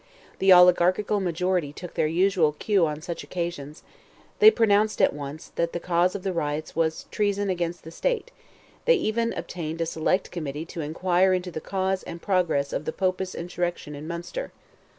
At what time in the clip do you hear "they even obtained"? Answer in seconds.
8.85-9.79